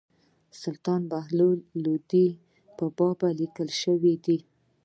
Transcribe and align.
سلطان 0.61 1.01
بهلول 1.11 1.59
لودي 1.83 2.27
په 2.77 2.85
باب 2.97 3.19
لیکني 3.39 3.73
شوي 3.81 4.13
دي. 4.25 4.37